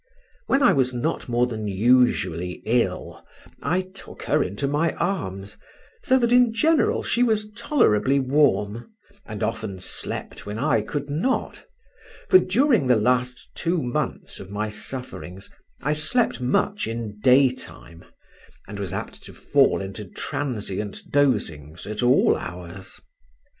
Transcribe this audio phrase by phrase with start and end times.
[0.47, 3.23] When I was not more than usually ill
[3.61, 5.57] I took her into my arms,
[6.01, 8.91] so that in general she was tolerably warm,
[9.27, 11.63] and often slept when I could not,
[12.29, 15.51] for during the last two months of my sufferings
[15.83, 18.03] I slept much in daytime,
[18.67, 22.99] and was apt to fall into transient dosings at all hours.